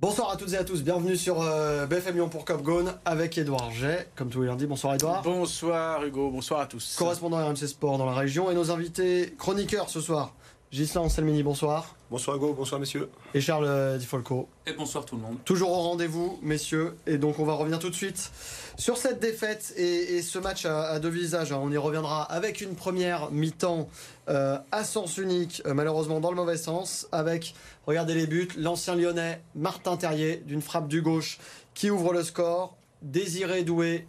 [0.00, 3.36] Bonsoir à toutes et à tous, bienvenue sur euh, BFM Lyon pour Cop Gone avec
[3.36, 3.84] Edouard J.
[4.16, 5.20] Comme tous les lundis, bonsoir Edouard.
[5.20, 6.96] Bonsoir Hugo, bonsoir à tous.
[6.96, 10.32] Correspondant à RMC Sport dans la région et nos invités chroniqueurs ce soir.
[10.72, 11.96] Gislain Anselmini, bonsoir.
[12.10, 13.08] Bonsoir Hugo, bonsoir messieurs.
[13.34, 14.48] Et Charles euh, Di Folco.
[14.66, 15.36] Et bonsoir tout le monde.
[15.44, 16.96] Toujours au rendez-vous, messieurs.
[17.06, 18.32] Et donc on va revenir tout de suite
[18.76, 21.52] sur cette défaite et, ce match à, deux visages.
[21.52, 21.60] Hein.
[21.62, 23.88] On y reviendra avec une première mi-temps
[24.28, 27.54] euh, à sens unique, euh, malheureusement dans le mauvais sens, avec,
[27.86, 31.38] regardez les buts, l'ancien lyonnais Martin Terrier d'une frappe du gauche
[31.74, 34.04] qui ouvre le score, Désiré Doué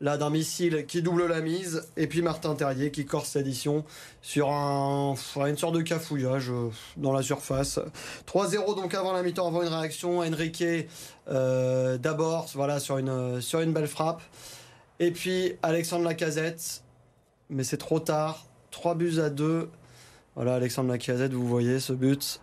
[0.00, 3.84] là d'un missile qui double la mise et puis Martin Terrier qui corse l'édition
[4.20, 7.78] sur un, une sorte de cafouillage euh, dans la surface.
[8.26, 10.18] 3-0 donc avant la mi-temps avant une réaction.
[10.18, 10.64] Enrique
[11.28, 14.22] euh, d'abord voilà sur une, sur une belle frappe.
[15.00, 16.82] Et puis Alexandre Lacazette
[17.48, 18.46] mais c'est trop tard.
[18.72, 19.70] 3 buts à 2
[20.34, 22.40] voilà Alexandre Lacazette vous voyez ce but.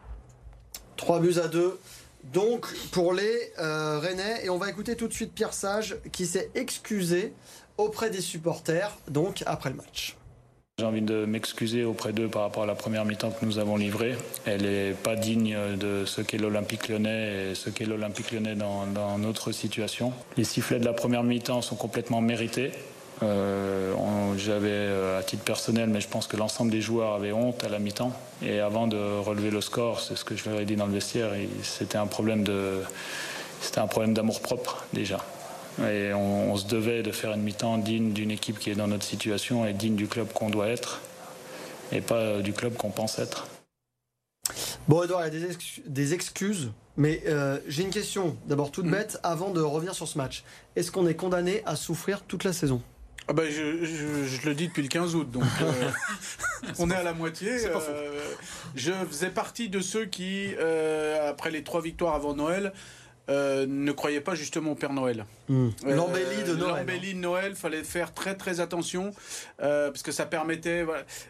[0.98, 1.78] 3 buts à 2
[2.32, 4.46] donc pour les euh, Rennais.
[4.46, 7.34] Et on va écouter tout de suite Pierre Sage qui s'est excusé
[7.78, 10.16] auprès des supporters, donc après le match.
[10.80, 13.78] J'ai envie de m'excuser auprès d'eux par rapport à la première mi-temps que nous avons
[13.78, 14.16] livrée.
[14.46, 18.88] Elle n'est pas digne de ce qu'est l'Olympique lyonnais et ce qu'est l'Olympique lyonnais dans,
[18.88, 20.14] dans notre situation.
[20.36, 22.72] Les sifflets de la première mi-temps sont complètement mérités.
[23.24, 23.94] Euh,
[24.38, 27.70] j'avais euh, à titre personnel, mais je pense que l'ensemble des joueurs avaient honte à
[27.70, 28.12] la mi-temps.
[28.42, 30.94] Et avant de relever le score, c'est ce que je leur ai dit dans le
[30.94, 32.82] vestiaire, c'était un problème de,
[33.62, 35.20] c'était un problème d'amour propre déjà.
[35.90, 39.06] Et on, se devait de faire une mi-temps digne d'une équipe qui est dans notre
[39.06, 41.02] situation et digne du club qu'on doit être,
[41.92, 43.48] et pas euh, du club qu'on pense être.
[44.88, 45.48] Bon, Edouard, il y a
[45.88, 47.24] des, excuses, mais
[47.68, 48.92] j'ai une question, d'abord toute mm.
[48.92, 50.44] bête, avant de revenir sur ce match.
[50.76, 52.82] Est-ce qu'on est condamné à souffrir toute la saison?
[53.28, 55.90] Ah bah, je, le dis depuis le 15 août, donc euh,
[56.80, 57.52] on est à la moitié.
[57.52, 58.10] Euh,
[58.76, 62.74] je faisais partie de ceux qui, euh, après les trois victoires avant Noël,
[63.30, 65.26] ne croyaient pas justement au Père Noël.
[65.48, 65.70] Hmm.
[65.86, 66.76] L'embellie de Noël.
[66.80, 67.16] L'embellie hein.
[67.16, 69.12] de Noël, fallait faire très très attention
[69.58, 70.86] parce que ça permettait.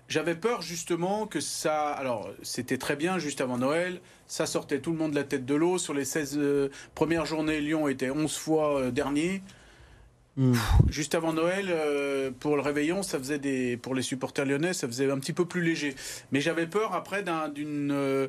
[0.08, 1.92] J'avais peur justement que ça.
[1.92, 5.46] Alors c'était très bien juste avant Noël, ça sortait tout le monde de la tête
[5.46, 5.78] de l'eau.
[5.78, 6.40] Sur les 16
[6.96, 9.44] premières journées, Lyon était 11 fois dernier.
[10.36, 10.54] Hmm.
[10.90, 14.88] Juste avant Noël, euh, pour le réveillon, ça faisait des, pour les supporters lyonnais, ça
[14.88, 15.96] faisait un petit peu plus léger.
[16.32, 17.24] Mais j'avais peur après
[17.54, 18.28] d'une euh,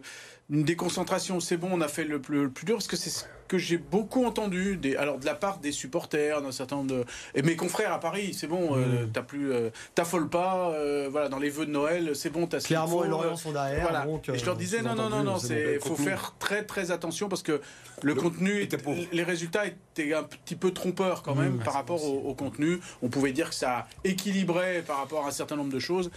[0.50, 1.40] déconcentration.
[1.40, 3.78] C'est bon, on a fait le plus, le plus dur parce que c'est que j'ai
[3.78, 7.04] beaucoup entendu, des, alors de la part des supporters, d'un certain nombre de.
[7.34, 9.10] Et mes confrères à Paris, c'est bon, euh, mm.
[9.12, 9.52] t'as plus.
[9.52, 13.08] Euh, t'affole pas, euh, voilà, dans les vœux de Noël, c'est bon, t'as Clairement, et
[13.08, 14.06] Lorient sont derrière.
[14.28, 17.42] et je leur disais, non, non, non, non, il faut faire très, très attention parce
[17.42, 17.60] que
[18.02, 18.68] le, contenu,
[19.12, 21.64] les résultats étaient un petit peu trompeurs quand même mm.
[21.64, 22.80] par rapport au, contenu.
[23.02, 26.10] On pouvait dire que ça équilibrait par rapport à un certain nombre de choses.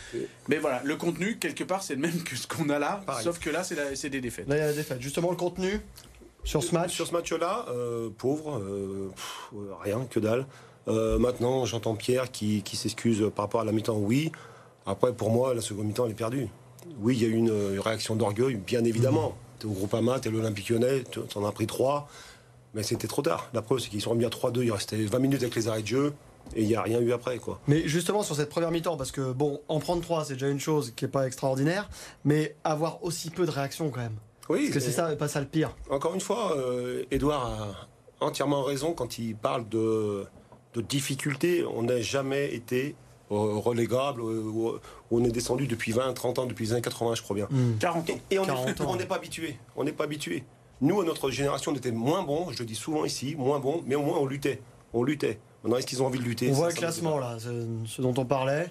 [0.47, 3.39] Mais voilà, le contenu, quelque part, c'est le même que ce qu'on a là, sauf
[3.39, 4.47] que là, c'est des défaites.
[4.47, 5.01] Là, il y a la défaite.
[5.01, 5.81] Justement, le contenu,
[6.47, 9.11] sur ce match Sur ce match-là, euh, pauvre, euh,
[9.83, 10.45] rien, que dalle.
[10.87, 14.31] Euh, maintenant, j'entends Pierre qui, s'excuse par rapport à la mi-temps, oui.
[14.85, 16.47] Après, pour moi, la seconde mi-temps, elle est perdue.
[17.01, 19.35] Oui, il y a eu une, réaction d'orgueil, bien évidemment.
[19.59, 22.07] Tu es au Groupama, tu es l'Olympique lyonnais, tu en as pris trois.
[22.73, 23.49] Mais c'était trop tard.
[23.53, 25.81] La preuve, c'est qu'ils sont remis à 3-2, il restait 20 minutes avec les arrêts
[25.81, 26.13] de jeu.
[26.55, 27.59] Et il n'y a rien eu après, quoi.
[27.67, 30.61] Mais justement, sur cette première mi-temps, parce que, bon, en prendre trois, c'est déjà une
[30.61, 31.89] chose qui n'est pas extraordinaire,
[32.23, 34.15] mais avoir aussi peu de réactions, quand même.
[34.49, 34.63] Oui.
[34.63, 35.75] Parce que c'est ça, pas ça le pire.
[35.89, 40.25] Encore une fois, euh, Edouard a entièrement raison quand il parle de,
[40.73, 41.65] de difficultés.
[41.65, 42.95] On n'a jamais été
[43.31, 44.21] euh, relégable.
[44.21, 44.79] Euh,
[45.11, 47.49] on est descendu depuis 20, 30 ans, depuis les années 80, je crois bien.
[47.79, 48.11] 40 hmm.
[48.11, 48.17] ans.
[48.31, 49.57] Et, on n'est pas habitué.
[49.75, 50.43] On n'est pas habitué.
[50.79, 53.81] Nous, à notre génération, on était moins bons, je le dis souvent ici, moins bons,
[53.85, 54.61] mais au moins on luttait.
[54.93, 55.39] On luttait.
[55.63, 58.25] Maintenant, est-ce qu'ils ont envie de lutter On voit le classement, là, ce dont on
[58.25, 58.69] parlait.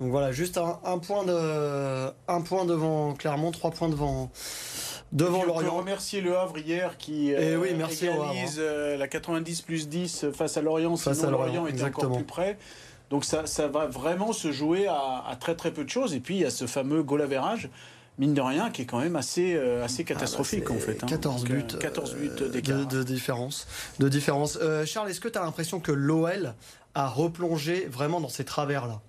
[0.00, 4.30] Donc voilà, juste un, un, point, de, un point devant Clermont, trois points devant,
[5.14, 5.76] devant Lorient.
[5.76, 9.88] remercier Le Havre hier qui Et eh oui, euh, merci égalise euh, la 90 plus
[9.88, 12.58] 10 face à Lorient, face sinon à Lorient, Lorient était encore plus près.
[13.10, 16.14] Donc ça, ça va vraiment se jouer à, à, très très peu de choses.
[16.14, 17.70] Et puis il y a ce fameux goal average
[18.16, 21.04] mine de rien, qui est quand même assez, euh, assez ah, bah, catastrophique en fait.
[21.04, 21.48] 14 hein.
[21.48, 22.46] buts, 14 buts de,
[22.84, 23.66] de, différence.
[23.98, 24.58] De différence.
[24.84, 26.54] Charles, est-ce que tu as l'impression que l'OL
[26.94, 29.00] a replongé vraiment dans ces travers-là?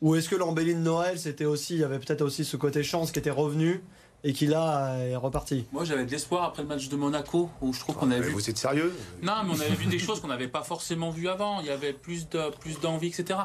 [0.00, 2.82] Ou est-ce que l'embellie de Noël, c'était aussi, il y avait peut-être aussi ce côté
[2.82, 3.82] chance qui était revenu
[4.24, 5.66] et qui là est reparti.
[5.70, 8.32] Moi j'avais de l'espoir après le match de Monaco où je trouve qu'on avait vu.
[8.32, 8.92] Vous êtes sérieux
[9.22, 11.60] Non, mais on avait vu des choses qu'on n'avait pas forcément vues avant.
[11.60, 13.40] Il y avait plus de plus d'envie, etc.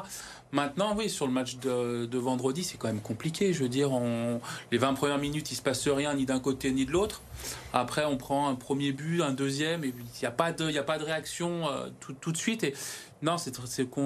[0.52, 3.52] Maintenant, oui, sur le match de, vendredi, c'est quand même compliqué.
[3.52, 4.40] Je veux dire, on,
[4.72, 7.22] les 20 premières minutes, il se passe rien ni d'un côté ni de l'autre.
[7.72, 10.76] Après, on prend un premier but, un deuxième, et il n'y a pas de, il
[10.76, 12.64] a pas de réaction euh, tout, tout, de suite.
[12.64, 12.74] Et
[13.22, 13.54] Non, c'est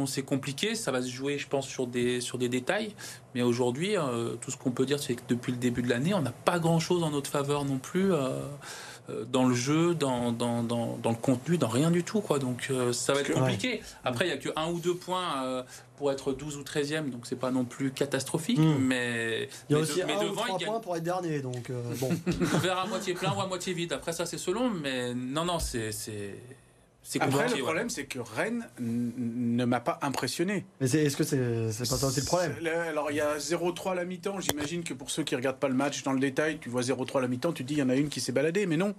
[0.07, 0.75] c'est compliqué.
[0.75, 2.95] Ça va se jouer, je pense, sur des sur des détails.
[3.35, 6.15] Mais aujourd'hui, euh, tout ce qu'on peut dire, c'est que depuis le début de l'année,
[6.15, 8.13] on n'a pas grand-chose en notre faveur non plus.
[8.13, 8.41] Euh,
[9.11, 12.23] euh, dans le jeu, dans, dans, dans, dans, le contenu, dans rien du tout.
[12.23, 12.39] Quoi.
[12.39, 13.83] Donc ça va être compliqué.
[14.03, 15.63] Après, il n'y a que un ou deux points
[15.99, 18.59] pour être 12 ou 13e, donc c'est pas non plus catastrophique.
[18.59, 18.79] Hmm.
[18.79, 21.41] Mais il y a aussi un ou trois points pour être dernier.
[21.41, 21.71] Donc
[22.01, 22.09] bon.
[22.55, 23.93] on verra à moitié plein ou à moitié vide.
[23.93, 24.71] Après, ça, c'est selon.
[24.71, 25.93] Mais non, non, c'est
[27.21, 30.65] après, le problème, c'est que Rennes ne m'a pas impressionné.
[30.81, 32.57] Mais est-ce que c'est pas ça aussi le problème
[32.89, 34.41] Alors, il y a 0-3 à la mi-temps.
[34.41, 37.19] J'imagine que pour ceux qui regardent pas le match dans le détail, tu vois 0-3
[37.19, 38.77] à la mi-temps, tu te dis il y en a une qui s'est baladée, mais
[38.77, 38.95] non.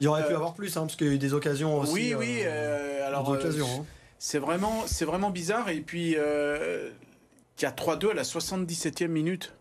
[0.00, 1.78] Il y aurait pu euh, avoir plus, hein, parce qu'il y a eu des occasions
[1.78, 1.92] aussi.
[1.92, 2.38] Oui, oui.
[2.42, 3.84] Euh, euh, alors, hein.
[4.18, 5.68] c'est vraiment, vraiment bizarre.
[5.68, 9.54] Et puis, il y a 3-2 à la 77e minute.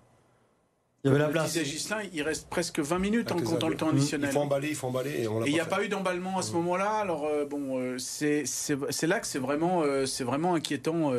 [1.06, 1.62] Il y avait la place.
[1.64, 4.30] Gislain, il reste presque 20 minutes en comptant le temps additionnel.
[4.30, 5.12] Il faut emballer, il faut emballer.
[5.12, 6.92] Et il n'y a pas eu d'emballement à ce moment-là.
[6.92, 8.46] Alors, euh, bon, euh, c'est
[9.08, 11.12] là que c'est vraiment, euh, c'est vraiment inquiétant.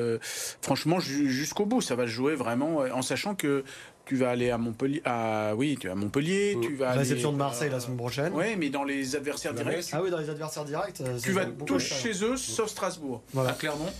[0.62, 3.62] franchement, jusqu'au bout, ça va se jouer vraiment en sachant que
[4.06, 7.38] tu vas aller à Montpellier, à, oui, tu vas à Montpellier, tu vas réception de
[7.38, 8.32] Marseille la semaine prochaine.
[8.34, 9.90] Oui, mais dans les adversaires directs.
[9.92, 11.02] Ah oui, dans les adversaires directs.
[11.22, 13.22] Tu vas tous chez eux, sauf Strasbourg.
[13.34, 13.50] Voilà.
[13.50, 13.90] À Clermont.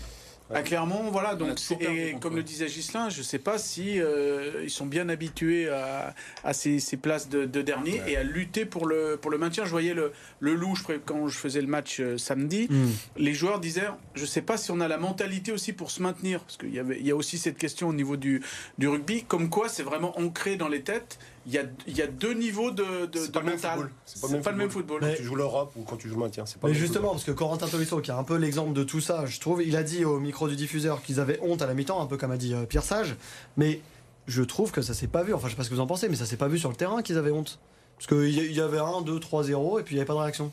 [0.53, 1.33] Ah, clairement, voilà.
[1.33, 5.09] Donc, et comme le disait Gislain, je ne sais pas si euh, ils sont bien
[5.09, 6.13] habitués à,
[6.43, 9.65] à ces, ces, places de, de dernier et à lutter pour le, pour le maintien.
[9.65, 10.75] Je voyais le, le loup
[11.05, 12.67] quand je faisais le match euh, samedi.
[12.69, 12.91] Hmm.
[13.17, 16.03] Les joueurs disaient, je ne sais pas si on a la mentalité aussi pour se
[16.03, 18.43] maintenir, parce qu'il y, avait, il y a aussi cette question au niveau du,
[18.77, 22.01] du rugby, comme quoi c'est vraiment ancré dans les têtes il y a, il y
[22.01, 23.89] a deux niveaux de, de, de mental.
[24.05, 25.01] C'est pas, le même football.
[25.01, 26.43] Quand tu joues l'Europe ou quand tu joues le maintien.
[26.59, 29.25] Pas mais justement, parce que Corentin Tolisso, qui est un peu l'exemple de tout ça,
[29.25, 32.01] je trouve, il a dit au micro du diffuseur qu'ils avaient honte à la mi-temps,
[32.01, 33.15] un peu comme a dit euh, Pierre Sage.
[33.57, 33.81] Mais
[34.27, 35.33] je trouve que ça s'est pas vu.
[35.33, 36.69] Enfin, je sais pas ce que vous en pensez, mais ça s'est pas vu sur
[36.69, 37.59] le terrain qu'ils avaient honte.
[37.97, 40.19] Parce qu'il y avait 1, 2, 3, 0 et puis il n'y avait pas de
[40.19, 40.51] réaction.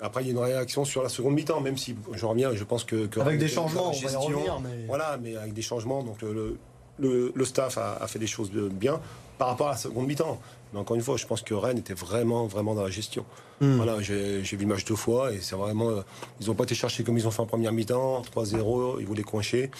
[0.00, 2.64] Après, il y a une réaction sur la seconde mi-temps, même si je reviens, je
[2.64, 3.08] pense que.
[3.20, 4.60] avec des changements, on va y revenir.
[4.60, 4.86] Mais...
[4.88, 6.02] Voilà, mais avec des changements.
[6.02, 6.58] Donc le,
[6.98, 9.00] le, le staff a, a, fait des choses bien
[9.38, 10.40] par rapport à la seconde mi-temps.
[10.72, 13.24] Mais encore une fois, je pense que Rennes était vraiment, vraiment dans la gestion.
[13.60, 13.76] Hmm.
[13.76, 15.90] Voilà, j'ai vu le match deux fois et c'est vraiment.
[15.90, 16.02] Euh,
[16.40, 19.22] ils n'ont pas été cherchés comme ils ont fait en première mi-temps, 3-0, ils voulaient
[19.22, 19.70] coincher.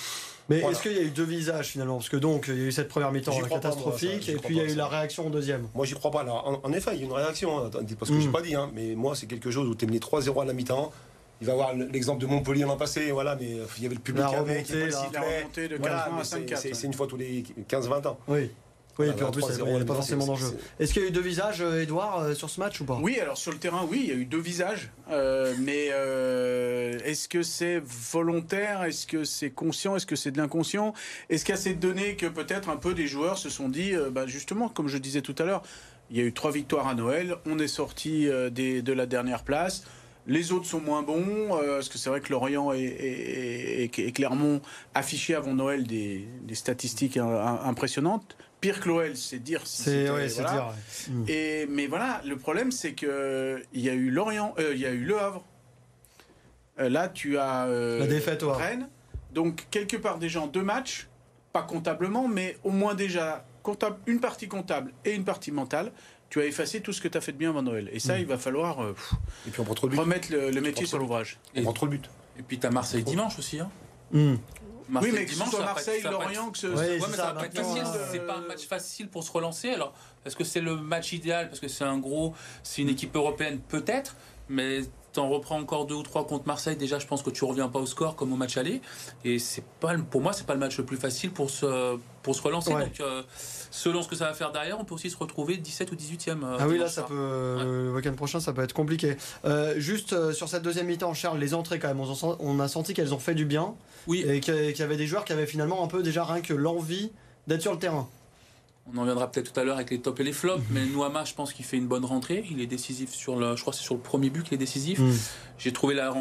[0.48, 1.96] Mais est-ce qu'il y a eu deux visages finalement?
[1.96, 4.60] Parce que donc, il y a eu cette première mi-temps catastrophique et puis il y
[4.60, 5.68] a eu la réaction en deuxième.
[5.74, 6.20] Moi, j'y crois pas.
[6.20, 8.54] Alors, en, effet, il y a une réaction, hein, parce que je j'ai pas dit,
[8.54, 10.92] hein, mais moi, c'est quelque chose où tu es mené 3-0 à la mi-temps.
[11.40, 14.24] Il va avoir l'exemple de Montpellier l'an passé, voilà, mais il y avait le public
[14.28, 18.18] qui avait, qui de voilà, C'est une fois tous les 15-20 ans.
[18.28, 18.50] Oui.
[18.98, 20.48] Oui, et puis en plus, il n'y a pas forcément d'enjeu.
[20.78, 22.98] Est-ce qu'il y a eu deux visages, Edouard, euh, sur ce match ou pas?
[23.00, 24.90] Oui, alors sur le terrain, oui, il y a eu deux visages.
[25.10, 28.82] Euh, mais euh, est-ce que c'est volontaire?
[28.84, 29.96] Est-ce que c'est conscient?
[29.96, 30.92] Est-ce que c'est de l'inconscient?
[31.30, 33.94] Est-ce qu'il y a ces données que peut-être un peu des joueurs se sont dit,
[34.10, 35.62] bah, justement, comme je disais tout à l'heure,
[36.10, 39.84] il y a eu trois victoires à Noël, on est sorti de la dernière place.
[40.26, 44.60] Les autres sont moins bons, parce que c'est vrai que Lorient et, Clermont
[44.94, 50.44] affichaient avant Noël des, des statistiques impressionnantes pire que l'OL, c'est dire si c'est c'est
[50.44, 50.72] dire.
[51.10, 51.24] Mm.
[51.28, 54.86] Et mais voilà, le problème c'est que il y a eu Lorient, euh, il y
[54.86, 55.44] a eu Le Havre.
[56.78, 58.88] Euh, là, tu as euh, la défaite au Rennes.
[59.32, 61.08] Donc quelque part déjà en deux matchs,
[61.52, 65.92] pas comptablement, mais au moins déjà comptable, une partie comptable et une partie mentale.
[66.30, 67.90] Tu as effacé tout ce que tu as fait de bien avant Noël.
[67.92, 68.20] Et ça, mm.
[68.20, 68.80] il va falloir
[69.46, 71.38] et puis on le remettre le, métier sur l'ouvrage.
[71.56, 72.08] On prend trop le but.
[72.38, 73.58] Et puis tu as Marseille dimanche aussi.
[73.60, 73.70] Hein.
[75.00, 76.68] Oui, mais que ce soit Marseille, Lorient, que ce
[78.10, 79.70] c'est pas un match facile pour se relancer.
[79.70, 79.94] Alors,
[80.24, 83.60] est-ce que c'est le match idéal Parce que c'est un gros, c'est une équipe européenne,
[83.68, 84.16] peut-être,
[84.48, 84.82] mais
[85.12, 87.78] t'en reprends encore deux ou trois contre Marseille, déjà je pense que tu reviens pas
[87.78, 88.80] au score comme au match aller.
[89.24, 92.34] Et c'est pas, pour moi, c'est pas le match le plus facile pour se, pour
[92.34, 92.70] se relancer.
[92.70, 93.22] Donc, euh,
[93.70, 96.44] selon ce que ça va faire derrière, on peut aussi se retrouver 17 ou 18e.
[96.44, 99.16] Euh, ah oui, là, ça peut, euh, le week-end prochain, ça peut être compliqué.
[99.76, 103.18] juste sur cette deuxième mi-temps, Charles, les entrées quand même, on, a senti qu'elles ont
[103.18, 103.74] fait du bien.
[104.06, 104.24] Oui.
[104.26, 107.12] Et qu'il y avait des joueurs qui avaient finalement un peu déjà rien que l'envie
[107.46, 108.08] d'être sur le terrain.
[108.86, 110.66] On en viendra peut-être tout à l'heure avec les tops et les flops, mhm.
[110.70, 112.44] mais Nouama, je pense qu'il fait une bonne rentrée.
[112.50, 114.58] Il est décisif sur le, je crois que c'est sur le premier but qu'il est
[114.58, 114.98] décisif.
[114.98, 115.16] Mhm.
[115.58, 116.12] J'ai trouvé la,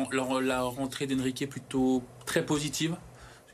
[0.41, 2.95] la, rentrée d'Enrique plutôt très positive.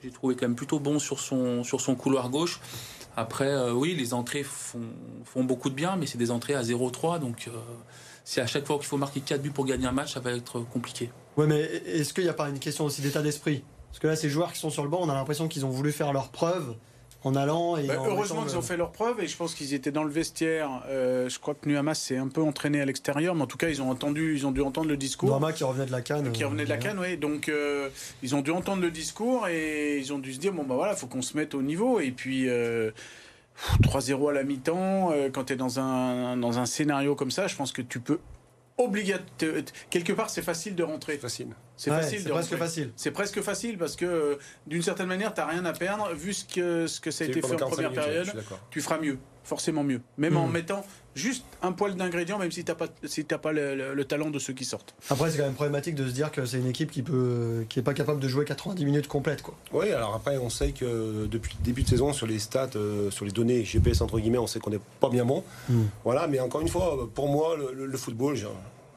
[0.04, 2.60] J'ai trouvé quand même plutôt bon sur son, sur son couloir gauche.
[3.16, 4.82] Après, euh, oui, les entrées font,
[5.26, 7.52] font, beaucoup de bien, mais c'est des entrées à 0-3, donc euh,
[8.24, 10.34] c'est à chaque fois qu'il faut marquer 4 buts pour gagner un match, ça va
[10.34, 11.10] être compliqué.
[11.36, 13.64] Ouais, mais est-ce qu'il n'y a pas une question aussi d'état d'esprit?
[13.90, 15.70] Parce que là, ces joueurs qui sont sur le banc, on a l'impression qu'ils ont
[15.70, 16.76] voulu faire leur preuve
[17.24, 17.78] en allant.
[17.78, 20.12] Et bah, heureusement qu'ils ont fait leur preuve et je pense qu'ils étaient dans le
[20.12, 20.84] vestiaire.
[20.88, 23.70] Euh, je crois que Nuhamas s'est un peu entraîné à l'extérieur, mais en tout cas
[23.70, 25.30] ils ont entendu, ils ont dû entendre le discours.
[25.30, 26.32] Nuhamas qui revenait de la canne.
[26.32, 27.18] Qui revenait de la euh, canne, oui.
[27.18, 27.90] Donc euh,
[28.24, 30.96] ils ont dû entendre le discours et ils ont dû se dire bon bah voilà,
[30.96, 32.48] faut qu'on se mette au niveau et puis.
[33.82, 37.56] 3-0 à la mi-temps, quand tu es dans un, dans un scénario comme ça, je
[37.56, 38.20] pense que tu peux
[38.78, 39.64] obligatoirement.
[39.90, 41.18] Quelque part, c'est facile de rentrer.
[41.18, 41.48] Facile.
[41.78, 42.58] C'est Ouais, facile c'est presque rentrer.
[42.66, 42.92] facile.
[42.96, 46.12] C'est presque facile parce que euh, d'une certaine manière, tu n'as rien à perdre.
[46.16, 48.04] Vu ce que, ce que ça a été fait en 45 première minutes,
[48.34, 50.02] période, tu feras mieux, forcément mieux.
[50.18, 50.52] Même en Mm.
[50.52, 53.94] mettant juste un poil d'ingrédients, même si tu n'as pas, si t'as pas le, le-
[53.94, 54.96] le talent de ceux qui sortent.
[55.12, 57.78] Après, c'est quand même problématique de se dire que c'est une équipe qui peut, qui
[57.80, 59.56] est pas capable de jouer 90 minutes complètes, quoi.
[59.72, 63.12] Oui, alors après, on sait que depuis le début de saison, sur les stats, euh,
[63.12, 65.44] sur les données GPS, entre guillemets, on sait qu'on n'est pas bien bon.
[65.70, 65.84] Mm.
[66.04, 68.36] Voilà, mais encore une fois, pour moi, le, le- le football,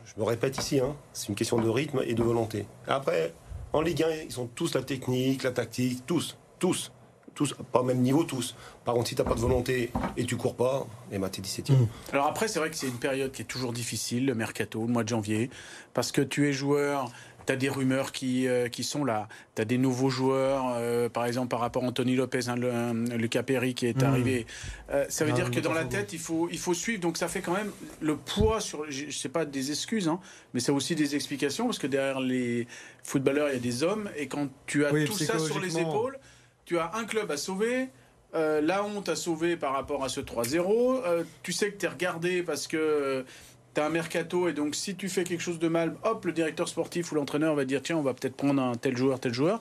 [0.05, 2.67] je me répète ici, hein, c'est une question de rythme et de volonté.
[2.87, 3.33] Après,
[3.73, 6.93] en Ligue 1, ils ont tous la technique, la tactique, tous, tous.
[7.33, 8.57] Tous, pas au même niveau, tous.
[8.85, 11.41] Par contre, si tu n'as pas de volonté et tu cours pas, eh ben, tu
[11.41, 11.87] es 17 e Mm.
[12.13, 14.93] Alors après, c'est vrai que c'est une période qui est toujours difficile, le mercato, le
[14.93, 15.49] mois de janvier,
[15.95, 17.11] parce que tu es joueur,
[17.51, 19.27] tu as des rumeurs qui, euh, qui sont là,
[19.57, 23.17] tu as des nouveaux joueurs, euh, par exemple par rapport à Anthony Lopez, hein, le,
[23.17, 24.07] Lucas Perry qui est Mm.
[24.07, 24.47] arrivé.
[24.91, 27.17] Euh, ça veut Ah, dire que dans la tête, il faut, il faut suivre, donc
[27.17, 30.21] ça fait quand même le poids sur, je je sais pas des excuses, hein,
[30.55, 32.69] mais c'est aussi des explications, parce que derrière les
[33.03, 35.79] footballeurs, il y a des hommes, et quand tu as Oui, tout ça sur les
[35.79, 36.19] épaules,
[36.67, 37.89] tu as un club à sauver,
[38.37, 41.03] euh, la honte à sauver par rapport à ce 3-0.
[41.05, 43.25] euh, tu sais que tu es regardé parce que
[43.75, 46.33] tu as un mercato et donc si tu fais quelque chose de mal, hop, le
[46.33, 49.33] directeur sportif ou l'entraîneur va dire tiens, on va peut-être prendre un tel joueur, tel
[49.35, 49.61] joueur.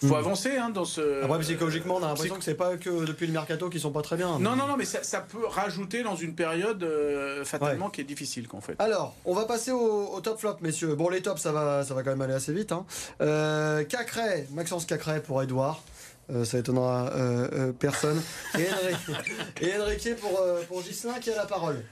[0.00, 0.18] Faut Mm.
[0.18, 1.24] avancer hein, dans ce.
[1.24, 4.00] Après, psychologiquement, on a l'impression que c'est pas que depuis le mercato qu'ils sont pas
[4.02, 4.38] très bien.
[4.38, 8.04] Non, non, non, mais ça, ça peut rajouter dans une période euh, fatalement qui est
[8.04, 8.76] difficile qu'en fait.
[8.78, 10.94] Alors, on va passer au, au top flop, messieurs.
[10.94, 12.70] Bon, les tops, ça va, ça va quand même aller assez vite.
[12.70, 12.86] Hein.
[13.20, 15.82] Euh, Cacré, Maxence Cacré pour Edouard.
[16.30, 18.22] Euh, ça étonnera euh, personne.
[18.56, 19.16] Et, Henri-
[19.62, 21.82] et Enrique pour, pour Gislain qui a la parole.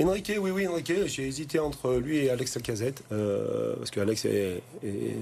[0.00, 4.24] Enrique, oui, oui, Enrique, j'ai hésité entre lui et Alex Alcazette, euh, parce que Alex
[4.26, 5.16] est, est-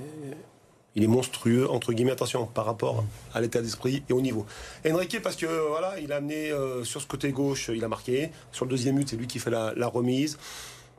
[0.96, 3.04] il est monstrueux, entre guillemets, attention, par rapport
[3.34, 4.46] à l'état d'esprit et au niveau.
[4.88, 8.30] Enrique, parce que voilà, il a amené euh, sur ce côté gauche, il a marqué.
[8.52, 10.38] Sur le deuxième but, c'est lui qui fait la, la remise.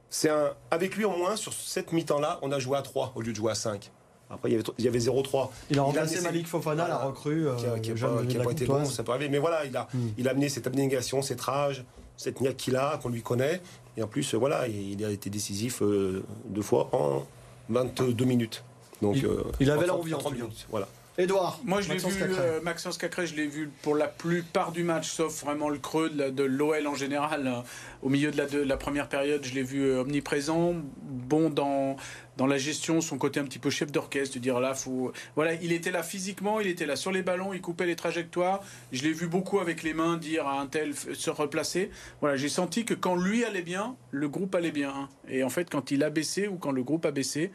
[0.10, 3.22] C'est un, avec lui, au moins, sur cette mi-temps-là, on a joué à 3 au
[3.22, 3.90] lieu de jouer à 5.
[4.30, 5.50] Après, il y avait, il y avait 0-3.
[5.70, 7.48] Il a remplacé Malik Fofana, la recrue.
[7.48, 9.30] euh, qui a, qui a jeune pas, été bon, ça peut arriver.
[9.30, 10.08] Mais voilà, il a, Mm.
[10.18, 11.86] il a amené cette abnégation, cette rage,
[12.18, 13.62] cette niaque qu'il a, qu'on lui connaît.
[13.98, 17.26] Et en plus, euh, voilà, il a été décisif euh, deux fois en
[17.70, 18.64] 22 minutes.
[19.02, 20.44] Donc, Il- euh, il avait en 30 l'envie, en 30 tout cas.
[20.46, 20.68] minutes.
[20.70, 20.88] Voilà.
[21.18, 22.36] Edouard, Moi, je l'ai vu, Cacré.
[22.38, 26.10] euh, Maxence Cacré, je l'ai vu pour la plupart du match, sauf vraiment le creux
[26.10, 27.48] de, l'OL en général.
[27.48, 27.64] hein.
[28.02, 31.96] Au milieu de la, de la première période, je l'ai vu euh, omniprésent, bon dans,
[32.36, 35.14] dans la gestion, son côté un petit peu chef d'orchestre, de dire là, faut.
[35.38, 38.60] Voilà, il était là physiquement, il était là sur les ballons, il coupait les trajectoires.
[38.92, 41.92] Je l'ai vu beaucoup avec les mains dire à un tel se replacer.
[42.20, 44.90] Voilà, j'ai senti que quand lui allait bien, le groupe allait bien.
[44.90, 45.10] hein.
[45.30, 47.52] Et en fait, quand il a baissé ou quand le groupe a baissé,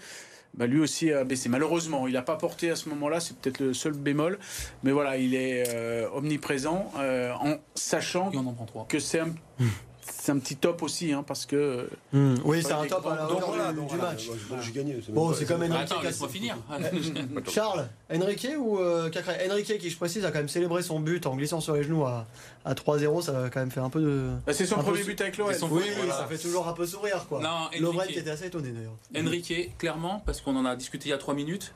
[0.55, 1.49] bah, lui aussi a baissé.
[1.49, 4.39] Malheureusement, il n'a pas porté à ce moment-là, c'est peut-être le seul bémol,
[4.83, 9.35] mais voilà, il est euh, omniprésent euh, en sachant en que c'est un,
[10.13, 13.15] c'est un petit top aussi, hein, parce que Hmm, Oui, Pas c'est un top à
[13.17, 14.29] la Donc hauteur voilà, du, voilà, match.
[14.63, 14.97] j'ai gagné.
[15.11, 16.57] Bon, c'est pas- quand même Ah, Enrique Attends, qui a- laisse-moi finir.
[17.49, 19.49] Charles, Enrique ou euh, Cacré?
[19.51, 22.05] Enrique, qui je précise, a quand même célébré son but en glissant sur les genoux
[22.05, 22.27] à,
[22.65, 23.23] à 3-0.
[23.23, 24.31] Ça va quand même faire un peu de.
[24.47, 25.55] bah, c'est son premier but avec l'OL.
[25.63, 26.15] Oui, oui, voilà.
[26.15, 27.41] ça fait toujours un peu sourire, quoi.
[27.45, 28.13] Enrique.
[28.13, 29.27] qui était assez étonné d'ailleurs.
[29.27, 31.73] Enrique, clairement, parce qu'on en a discuté il y a trois minutes,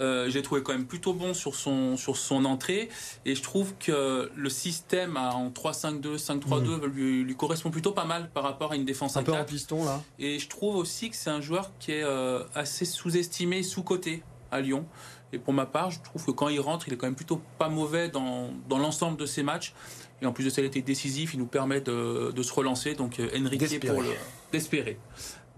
[0.00, 2.88] euh, j'ai trouvé quand même plutôt bon sur son, sur son entrée.
[3.24, 8.30] Et je trouve que le système en 3-5-2, 5-3-2 lui, lui correspond plutôt pas mal
[8.30, 9.46] par rapport à une défense Un à peu en 4.
[9.46, 10.02] piston là.
[10.18, 14.60] Et je trouve aussi que c'est un joueur qui est euh, assez sous-estimé, sous-coté à
[14.60, 14.86] Lyon.
[15.32, 17.42] Et pour ma part, je trouve que quand il rentre, il est quand même plutôt
[17.58, 19.74] pas mauvais dans, dans l'ensemble de ses matchs.
[20.22, 22.94] Et en plus de ça, il était décisif, il nous permet de, de se relancer.
[22.94, 24.10] Donc euh, Enrique pour le.
[24.52, 24.98] D'espérer.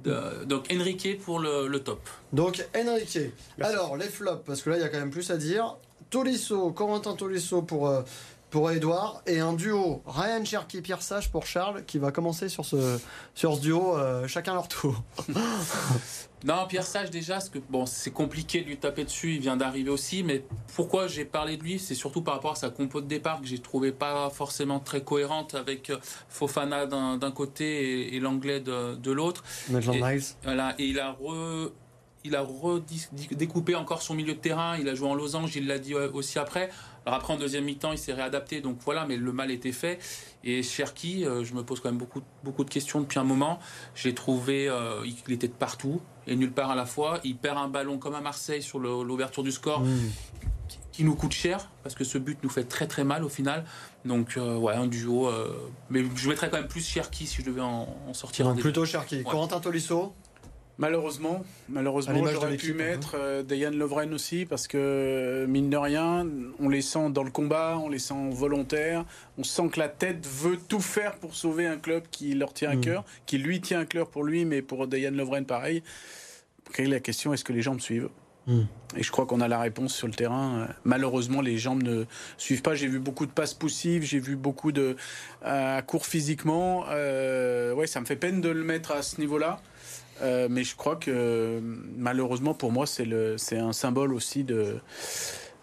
[0.04, 2.00] Donc Enrique pour le, le top.
[2.32, 3.18] Donc Enrique.
[3.58, 3.74] Merci.
[3.74, 5.76] Alors les flops, parce que là il y a quand même plus à dire.
[6.10, 8.02] Tolisso, Corentin Tolisso pour euh,
[8.50, 12.64] pour Edouard et un duo Ryan Cherky Pierre Sage pour Charles qui va commencer sur
[12.64, 12.98] ce
[13.34, 15.02] sur ce duo euh, chacun leur tour.
[16.44, 19.90] Non, Pierre Sage déjà, que bon, c'est compliqué de lui taper dessus, il vient d'arriver
[19.90, 20.44] aussi, mais
[20.76, 23.46] pourquoi j'ai parlé de lui, c'est surtout par rapport à sa compo de départ que
[23.48, 25.96] j'ai trouvé pas forcément très cohérente avec euh,
[26.28, 29.42] Fofana d'un côté et, et l'anglais de, de l'autre.
[30.44, 31.72] Voilà, et il a re-
[32.24, 35.78] il a redécoupé encore son milieu de terrain, il a joué en losange, il l'a
[35.78, 36.70] dit aussi après.
[37.08, 39.98] Alors après en deuxième mi-temps, il s'est réadapté, donc voilà, mais le mal était fait.
[40.44, 43.58] Et Cherki, euh, je me pose quand même beaucoup, beaucoup de questions depuis un moment.
[43.94, 47.18] J'ai trouvé euh, il était de partout et nulle part à la fois.
[47.24, 50.10] Il perd un ballon comme à Marseille sur l'ouverture du score Mmh.
[50.92, 53.64] qui- nous coûte cher parce que ce but nous fait très très mal au final.
[54.04, 55.28] Donc euh, ouais, un duo.
[55.28, 55.56] euh,
[55.88, 58.60] mais je mettrais quand même plus Cherki si je devais en, en sortir un Donc
[58.60, 59.22] plutôt Cherky.
[59.22, 60.12] Corentin Tolisso.
[60.80, 66.24] Malheureusement, malheureusement, j'aurais pu mettre euh, Dayan Lovren aussi parce que mine de rien,
[66.60, 69.04] on les sent dans le combat, on les sent volontaires,
[69.38, 72.70] on sent que la tête veut tout faire pour sauver un club qui leur tient
[72.70, 72.80] à Mm.
[72.80, 75.82] cœur, qui lui tient à cœur pour lui, mais pour Dayan Lovren pareil.
[76.68, 78.08] Après, la question, est-ce que les jambes suivent?
[78.46, 78.62] Hmm.
[78.96, 80.60] Et je crois qu'on a la réponse sur le terrain.
[80.60, 82.04] Euh, Malheureusement, les jambes ne
[82.38, 82.74] suivent pas.
[82.74, 84.96] J'ai vu beaucoup de passes poussives, j'ai vu beaucoup de
[85.42, 86.84] à court physiquement.
[86.88, 89.60] Euh, ouais, ça me fait peine de le mettre à ce niveau-là.
[90.22, 91.60] Euh, mais je crois que
[91.96, 94.76] malheureusement pour moi, c'est un symbole aussi de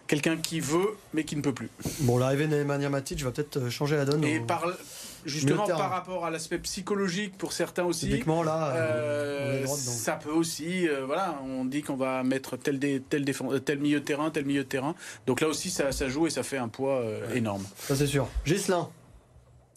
[0.06, 1.68] quelqu'un qui veut mais qui ne peut plus.
[2.00, 4.22] Bon, l'arrivée de Nemanja Matic va peut-être euh, changer la donne.
[4.24, 4.76] Et au- par Milieu
[5.24, 8.06] justement par rapport à l'aspect psychologique pour certains aussi.
[8.08, 13.02] Typiquement, là, euh, ça peut aussi, euh, voilà, on dit qu'on va mettre tel, dé-
[13.08, 14.94] tel, défense- tel milieu de terrain, tel milieu de terrain.
[15.26, 17.64] Donc là aussi, ça, ça joue et ça fait un poids euh, énorme.
[17.88, 18.28] Ça, c'est sûr.
[18.44, 18.88] Gislain.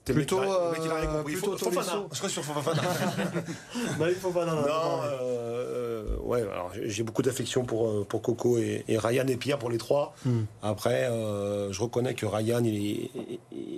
[0.09, 1.33] T'es le mec Plutôt, le mec, il a rien euh, compris.
[1.33, 2.03] plutôt Fo- Fofana.
[2.11, 2.81] Je crois sur Fofana.
[3.99, 4.45] Non, il faut pas.
[4.45, 8.57] Non, non, Non, non, euh, euh, ouais, alors j'ai beaucoup d'affection pour, euh, pour Coco
[8.57, 10.15] et, et Ryan et Pierre pour les trois.
[10.25, 10.41] Hmm.
[10.63, 13.09] Après, euh, je reconnais que Ryan, il,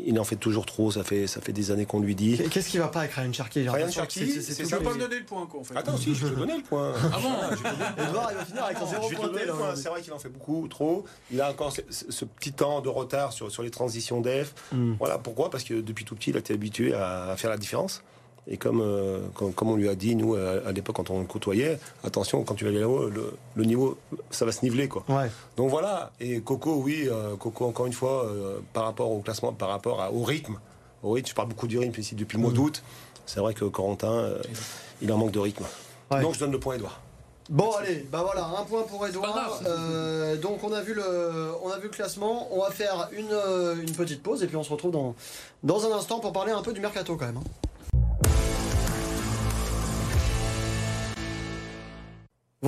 [0.05, 0.91] il en fait toujours trop.
[0.91, 2.37] Ça fait, ça fait des années qu'on lui dit.
[2.49, 5.19] Qu'est-ce qui va pas avec Ryan Cherky Ryan Cherky, c'est- c'est Je pas me donner
[5.19, 5.75] le point, quoi, en fait.
[5.77, 6.93] Attends, si, je vais te donner le point.
[7.13, 9.75] Ah bon Edouard, il va finir avec un zéro point.
[9.75, 11.03] C'est vrai qu'il en fait beaucoup trop.
[11.31, 14.53] Il a encore ce, petit temps de retard sur, sur les transitions def.
[14.71, 14.93] Hmm.
[14.99, 15.49] Voilà pourquoi?
[15.49, 18.01] Parce que depuis tout petit, il a été habitué à, faire la différence.
[18.47, 21.19] Et comme, euh, comme, comme on lui a dit, nous, à, à l'époque, quand on
[21.19, 23.97] le côtoyait, attention, quand tu vas aller là-haut, le, le niveau,
[24.31, 24.87] ça va se niveler.
[24.87, 25.03] Quoi.
[25.09, 25.29] Ouais.
[25.57, 26.11] Donc voilà.
[26.19, 30.01] Et Coco, oui, euh, Coco, encore une fois, euh, par rapport au classement, par rapport
[30.01, 30.57] à- au rythme,
[31.03, 32.55] au rythme, je parle beaucoup du rythme ici depuis le mois Mm.
[32.55, 32.83] d'août.
[33.27, 34.29] C'est vrai que Corentin,
[35.03, 35.65] il en manque de rythme.
[36.09, 36.21] Ouais.
[36.21, 36.99] Donc je donne le point à Edouard.
[37.51, 39.59] Bon allez, bah voilà, un point pour Edouard.
[39.67, 42.47] Euh, donc on a vu le, on a vu le classement.
[42.51, 45.15] On va faire une, euh, une petite pause et puis on se retrouve dans,
[45.61, 47.35] dans un instant pour parler un peu du mercato quand même.
[47.37, 47.67] hein.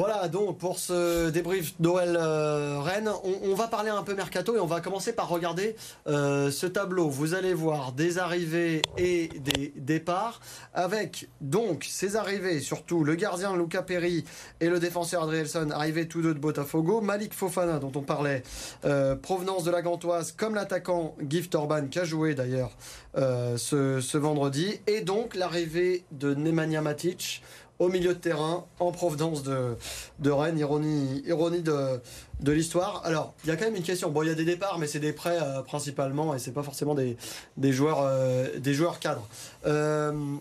[0.06, 4.60] Voilà donc pour ce débrief d'OL euh, Rennes, on, va parler un peu mercato et
[4.60, 7.08] on va commencer par regarder euh, ce tableau.
[7.08, 10.42] Vous allez voir des arrivées et des départs
[10.74, 14.26] avec donc ces arrivées, surtout le gardien Luca Perry
[14.60, 18.44] et le défenseur Adrielson arrivés tous deux de Botafogo, Malik Fofana dont on parlait,
[18.84, 22.72] euh, provenance de la Gantoise comme l'attaquant Gift Orban qui a joué d'ailleurs
[23.16, 27.42] ce, ce vendredi et donc l'arrivée de Nemanja Matic
[27.84, 29.76] au milieu de terrain en provenance de,
[30.20, 32.00] de Rennes, ironie, ironie de,
[32.42, 33.02] de l'histoire.
[33.06, 34.10] Alors, il y a quand même une question.
[34.10, 36.64] Bon, il y a des départs, mais c'est des prêts euh, principalement, et c'est pas
[36.64, 37.18] forcément des,
[37.58, 39.28] des, joueurs, euh, des joueurs cadres.
[39.66, 40.36] Euh,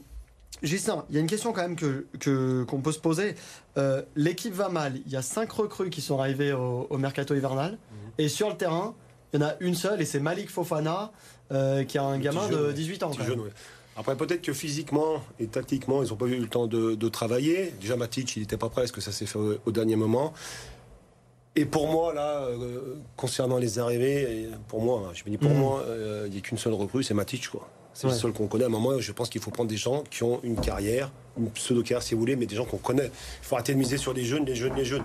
[0.62, 3.34] Gislain, il y a une question quand même que, que- qu'on peut se poser.
[3.78, 5.00] Euh, l'équipe va mal.
[5.06, 7.78] Il y a cinq recrues qui sont arrivées au, au mercato hivernal,
[8.18, 8.94] et sur le terrain,
[9.32, 11.10] il y en a une seule, et c'est Malik Fofana,
[11.50, 12.72] euh, qui a un gamin jeune, de ouais.
[12.74, 13.10] 18 ans.
[13.18, 13.40] Même.
[13.40, 13.50] ouais.
[13.96, 17.72] Après, peut-être que physiquement et tactiquement, ils n'ont pas eu le temps de, de travailler.
[17.80, 20.32] Déjà, Matic, il n'était pas prêt, parce que ça s'est fait au, au dernier moment.
[21.56, 25.50] Et pour moi, là, euh, concernant les arrivées, pour moi, hein, je me dis, pour
[25.50, 25.58] Mhm.
[25.58, 27.68] moi, euh, il n'y a qu'une seule recrue, c'est Matic, quoi.
[27.92, 28.14] C'est Ouais.
[28.14, 28.64] le seul qu'on connaît.
[28.64, 31.50] À un moment, je pense qu'il faut prendre des gens qui ont une carrière, une
[31.50, 33.10] pseudo-carrière, si vous voulez, mais des gens qu'on connaît.
[33.42, 35.04] Il faut arrêter de miser sur les jeunes, les jeunes, les jeunes.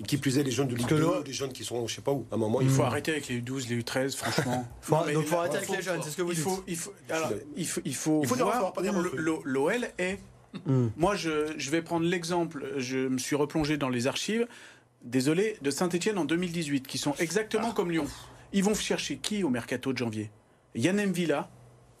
[0.00, 1.86] Et qui plus est, les jeunes de Ligue que 2, le- les jeunes qui sont,
[1.86, 2.26] je sais pas où.
[2.30, 4.66] À un moment, Il il faut arrêter avec les U12, les U13, franchement.
[4.80, 6.44] Faut- donc, faut arrêter avec les jeunes, c'est ce que vous il dites.
[6.44, 10.18] faut, il faut, alors, il faut, il faut, Il faut des voir où l'OL est.
[10.66, 10.86] Mm.
[10.96, 14.46] Moi, je, je vais prendre l'exemple, je me suis replongé dans les archives,
[15.02, 17.74] désolé, de Saint-Etienne en 2018, qui sont exactement Ah.
[17.74, 18.06] comme Lyon.
[18.52, 20.30] Ils vont chercher qui au mercato de janvier?
[20.74, 21.50] Yann Villa,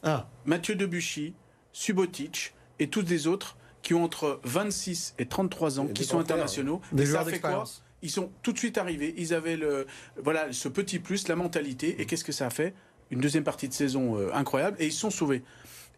[0.02, 1.34] Ah, Mathieu Debuchy,
[1.72, 6.18] Subotic et tous les autres qui ont entre 26 et 33 ans, Et qui sont
[6.18, 6.80] internationaux.
[6.92, 7.64] Des et ça fait quoi?
[8.04, 9.86] Ils sont tout de suite arrivés, ils avaient le,
[10.22, 12.00] voilà, ce petit plus, la mentalité.
[12.00, 12.74] Et qu'est-ce que ça a fait?
[13.10, 15.42] Une deuxième partie de saison euh, incroyable et ils sont sauvés.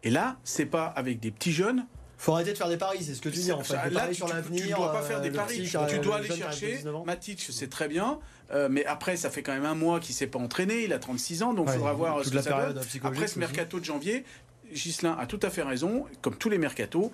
[0.03, 1.85] Et là, c'est pas avec des petits jeunes.
[2.17, 3.73] faut arrêter de faire des paris, c'est ce que tu dis en fait.
[3.73, 4.63] Là, paris tu, sur tu- l'avenir.
[4.65, 5.57] tu ne dois pas faire euh, des le paris.
[5.59, 7.03] petit tu dois aller jeune qui a chercher 19 ans.
[7.05, 8.19] Matic, c'est très bien.
[8.51, 10.83] euh, mais après, ça fait quand même un mois qu'il s'est pas entraîné.
[10.85, 12.85] Il a 36 ans, donc il Ouais, faudra voir ce que la ça période donne.
[13.03, 14.23] Après ce mercato de janvier,
[14.71, 16.05] Gislain a tout à fait raison.
[16.21, 17.11] Comme tous les mercatos,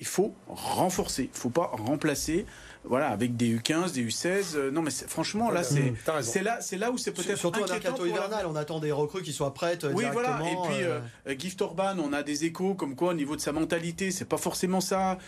[0.00, 1.30] il faut renforcer.
[1.32, 2.46] Il faut pas remplacer.
[2.86, 4.56] Voilà, avec des U15, des U16.
[4.56, 7.66] euh, non, mais franchement, là, c'est c'est là, c'est là où c'est peut-être Surtout un
[7.66, 10.36] mercato hivernal, on attend des recrues qui soient prêtes euh, Oui, directement.
[10.38, 10.50] voilà.
[10.52, 11.00] Et puis, euh,
[11.38, 14.36] Gift Orban, on a des échos comme quoi, au niveau de sa mentalité, c'est pas
[14.36, 15.18] forcément ça.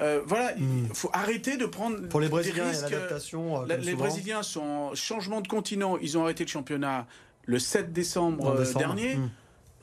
[0.00, 3.34] Euh, voilà, il faut arrêter de prendre pour les des Brésiliens, il y a risques.
[3.34, 4.04] euh, La- les souvent.
[4.04, 5.96] Brésiliens sont en changement de continent.
[6.00, 7.06] Ils ont arrêté le championnat
[7.46, 9.16] le 7 décembre, dernier.
[9.16, 9.30] Mm.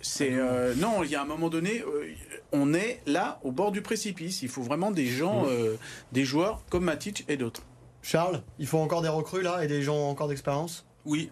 [0.08, 2.14] C'est euh, non, il y a un moment donné, euh,
[2.52, 4.44] on est là au bord du précipice.
[4.44, 5.78] Il faut vraiment des gens, euh,
[6.12, 7.64] des joueurs comme Matic et d'autres.
[8.04, 10.86] Charles, il faut encore des recrues là et des gens encore d'expérience?
[11.06, 11.32] Oui.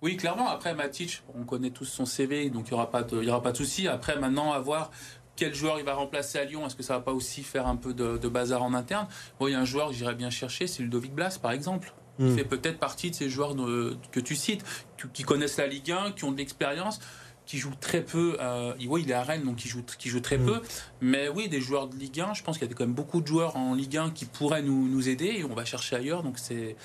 [0.00, 0.48] Oui, clairement.
[0.48, 3.30] Après, Matic, on connaît tous son CV, donc il n'y aura pas de, il y
[3.30, 3.88] aura pas de souci.
[3.88, 4.92] Après, maintenant, à voir
[5.34, 6.64] quel joueur il va remplacer à Lyon.
[6.68, 9.08] Est-ce que ça va pas aussi faire un peu de, de bazar en interne?
[9.40, 11.92] Bon, il y a un joueur que j'irais bien chercher, c'est Ludovic Blas, par exemple.
[12.20, 12.28] Mm.
[12.28, 14.64] Il fait peut-être partie de ces joueurs de- que tu cites,
[14.96, 17.00] qui, qui connaissent la Ligue 1, qui ont de l'expérience,
[17.48, 18.36] qui joue très peu.
[18.40, 20.46] Euh, oui, il est à Rennes, donc il joue, qui joue très mm.
[20.46, 20.60] peu.
[21.00, 23.22] Mais oui, des joueurs de Ligue 1, je pense qu'il y a quand même beaucoup
[23.22, 26.22] de joueurs en Ligue 1 qui pourraient nous, nous aider et on va chercher ailleurs.
[26.22, 26.76] Donc c'est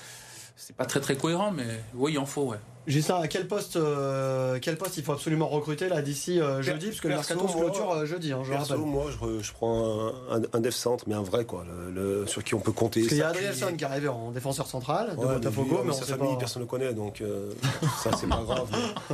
[0.56, 2.58] c'est pas très très cohérent, mais oui, il en faut, ouais.
[2.86, 6.88] Gislain, à quel poste, euh, quel poste il faut absolument recruter là d'ici euh, jeudi?
[6.88, 10.42] Parce que le mercato se clôture euh, jeudi, hein, je perso, moi, je, prends un,
[10.52, 11.64] un, dev centre, mais un vrai, quoi,
[11.94, 13.00] le, sur qui on peut compter.
[13.00, 16.04] Parce qu'il y a Adrielson qui est arrivé en défenseur central de Botafogo, mais, sa
[16.04, 17.22] famille, personne ne le connaît, donc
[18.02, 18.68] ça, c'est pas grave.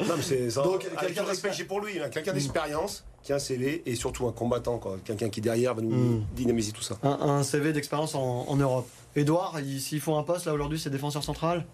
[0.00, 0.62] non, mais c'est ça.
[0.62, 4.32] Donc, quelqu'un respect j'ai pour lui, quelqu'un d'expérience qui a un CV et surtout un
[4.32, 6.26] combattant, quelqu'un qui derrière va nous hmm.
[6.34, 6.96] dynamiser tout ça.
[7.02, 8.88] Un, CV d'expérience en, en Europe.
[9.14, 11.66] Edouard, s'ils font un poste là aujourd'hui, c'est défenseur central?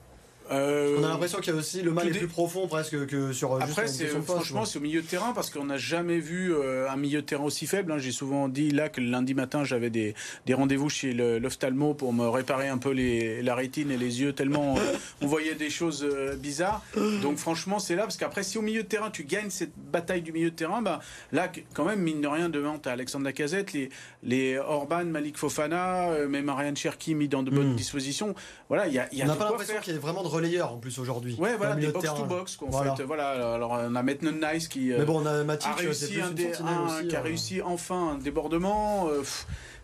[0.50, 3.32] Euh, on a l'impression qu'il y a aussi le mal est plus profond presque que
[3.32, 3.54] sur.
[3.54, 6.90] Euh, Après, c'est franchement, c'est au milieu de terrain parce qu'on n'a jamais vu euh,
[6.90, 7.92] un milieu de terrain aussi faible.
[7.92, 7.98] Hein.
[7.98, 10.14] J'ai souvent dit là que le lundi matin, j'avais des,
[10.46, 14.32] des rendez-vous chez l'ophtalmo pour me réparer un peu les, la rétine et les yeux
[14.32, 14.76] tellement
[15.20, 16.06] on voyait des choses
[16.38, 16.82] bizarres.
[17.22, 20.22] Donc franchement, c'est là parce qu'après, si au milieu de terrain tu gagnes cette bataille
[20.22, 21.00] du milieu de terrain, bah,
[21.32, 23.90] là quand même mine de rien devant as Alexandre Lacazette, les,
[24.22, 27.76] les Orban, Malik Fofana, même Ariane Cherki mis dans de bonnes hmm.
[27.76, 28.34] dispositions.
[28.68, 30.28] Voilà, il y a, y a on n'a pas l'impression qu'il y ait vraiment de
[30.38, 31.36] relayeur en plus aujourd'hui.
[31.38, 32.94] Ouais, voilà, des box to box qu'on voilà.
[32.96, 33.04] fait.
[33.04, 36.32] Voilà, alors on a Maitland Nice qui Mais bon, on a, Matic, a réussi, un,
[36.32, 37.22] qui a euh.
[37.22, 39.08] réussi enfin un débordement.
[39.08, 39.22] Euh,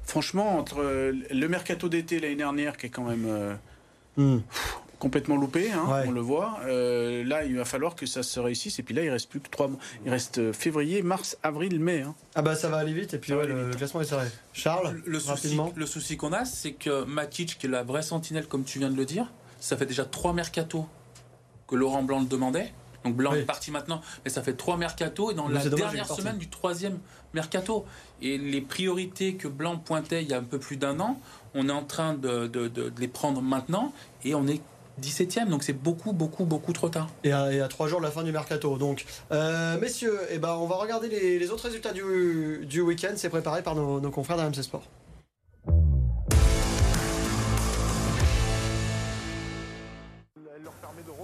[0.05, 3.59] franchement, entre euh, le mercato d'été l'année dernière qui est quand même
[4.17, 4.39] hmm.
[4.99, 6.61] complètement loupé, hein, on le voit.
[6.67, 8.79] là, il va falloir que ça se réussisse.
[8.79, 9.79] Et puis là, il reste plus que trois mois.
[10.05, 12.03] Il reste février, mars, avril, mai.
[12.03, 12.15] Hein.
[12.35, 13.15] Ah bah ça va aller vite.
[13.15, 14.27] Et puis ouais, le, classement est serré.
[14.53, 18.47] Charles, le souci, le souci qu'on a, c'est que Matic, qui est la vraie sentinelle,
[18.47, 19.27] comme tu viens de le dire,
[19.65, 20.85] ça fait déjà trois mercatos
[21.67, 22.73] que Laurent Blanc le demandait.
[23.03, 26.37] Donc Blanc est parti maintenant, mais ça fait trois mercatos et dans la dernière semaine
[26.37, 26.99] du troisième
[27.33, 27.87] mercato.
[28.21, 31.19] Et les priorités que Blanc pointait il y a un peu plus d'un an,
[31.55, 32.51] on est en train de,
[32.99, 33.93] les prendre maintenant
[34.25, 34.61] et on est
[35.03, 37.09] 17e, donc c'est beaucoup, beaucoup, beaucoup trop tard.
[37.25, 38.79] Et à, trois jours de la fin du mercato.
[38.79, 43.13] Donc, euh, messieurs, eh ben, on va regarder les, autres résultats du, du week-end.
[43.17, 44.85] C'est préparé par nos, nos confrères d'AMC Sport.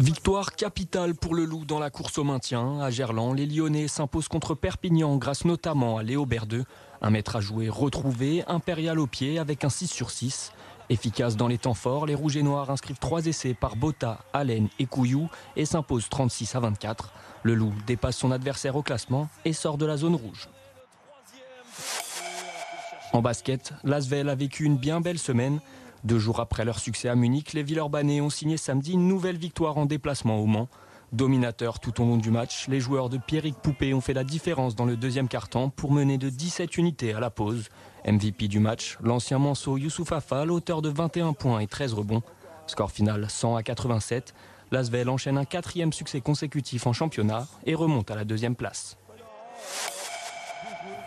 [0.01, 2.81] Victoire capitale pour le Loup dans la course au maintien.
[2.81, 6.65] À Gerland, les Lyonnais s'imposent contre Perpignan grâce notamment à Léo Berdeux.
[7.03, 10.53] Un maître à jouer retrouvé, impérial au pied avec un 6 sur 6.
[10.89, 14.71] Efficace dans les temps forts, les Rouges et Noirs inscrivent trois essais par Botta, Allen
[14.79, 17.13] et Couillou et s'imposent 36 à 24.
[17.43, 20.49] Le Loup dépasse son adversaire au classement et sort de la zone rouge.
[23.13, 25.61] En basket, Lasvel a vécu une bien belle semaine.
[26.05, 29.77] Deux jours après leur succès à Munich, les Villeurbanais ont signé samedi une nouvelle victoire
[29.77, 30.69] en déplacement au Mans.
[31.13, 34.75] Dominateurs tout au long du match, les joueurs de Pierrick Poupé ont fait la différence
[34.77, 37.69] dans le deuxième quart-temps pour mener de 17 unités à la pause.
[38.07, 42.23] MVP du match, l'ancien Manceau Youssouf Afal, auteur de 21 points et 13 rebonds.
[42.67, 44.35] Score final 100 à 87.
[44.71, 48.97] L'Asvel enchaîne un quatrième succès consécutif en championnat et remonte à la deuxième place.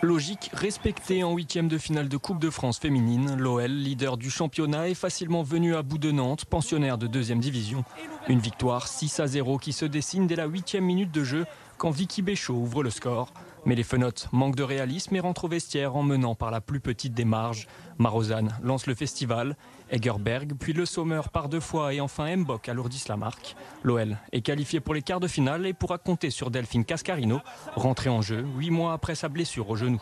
[0.03, 4.89] Logique respectée en huitième de finale de Coupe de France féminine, l'OL, leader du championnat,
[4.89, 7.85] est facilement venu à bout de Nantes, pensionnaire de deuxième division.
[8.27, 11.45] Une victoire 6 à 0 qui se dessine dès la huitième minute de jeu
[11.77, 13.31] quand Vicky Béchaud ouvre le score.
[13.65, 16.79] Mais les fenotes manquent de réalisme et rentrent au vestiaire en menant par la plus
[16.79, 17.67] petite des marges.
[17.97, 19.55] Marozane lance le festival,
[19.89, 23.55] Egerberg, puis Le Sommer par deux fois et enfin Mbok alourdissent la marque.
[23.83, 27.39] L'OL est qualifié pour les quarts de finale et pourra compter sur Delphine Cascarino,
[27.75, 30.01] rentrée en jeu huit mois après sa blessure au genou.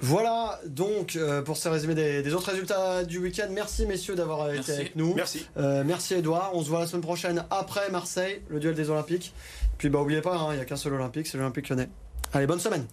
[0.00, 3.48] Voilà donc euh, pour ce résumé des, autres résultats du week-end.
[3.50, 5.14] Merci messieurs d'avoir été avec nous.
[5.14, 5.46] Merci.
[5.56, 6.52] Euh, merci Edouard.
[6.54, 9.34] On se voit la semaine prochaine après Marseille, le duel des Olympiques.
[9.78, 11.88] Puis bah oubliez pas, hein, il n'y a qu'un seul olympique, c'est l'Olympique lyonnais.
[12.32, 12.86] Allez, bonne semaine